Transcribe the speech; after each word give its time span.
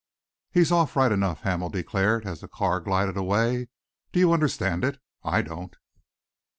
"He's 0.49 0.71
off, 0.71 0.95
right 0.95 1.11
enough," 1.11 1.41
Hamel 1.41 1.69
declared, 1.69 2.25
as 2.25 2.41
the 2.41 2.47
car 2.47 2.79
glided 2.81 3.15
away. 3.17 3.67
"Do 4.11 4.19
you 4.19 4.33
understand 4.33 4.83
it? 4.83 4.97
I 5.23 5.43
don't." 5.43 5.75